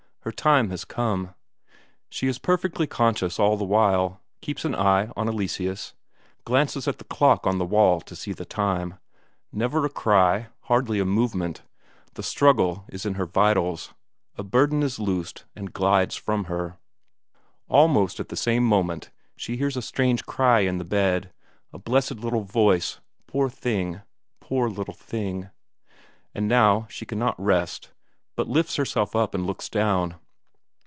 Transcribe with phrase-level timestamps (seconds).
[0.23, 1.33] Her time was come.
[2.07, 5.95] She is perfectly conscious all the while, keeps an eye on Eleseus,
[6.45, 8.99] glances at the clock on the wall to see the time.
[9.51, 11.63] Never a cry, hardly a movement;
[12.13, 13.95] the struggle is in her vitals
[14.37, 16.77] a burden is loosened and glides from her.
[17.67, 21.33] Almost at the same moment she hears a strange cry in the bed,
[21.73, 24.01] a blessed little voice; poor thing,
[24.39, 25.49] poor little thing...
[26.35, 27.91] and now she cannot rest,
[28.37, 30.15] but lifts herself up and looks down.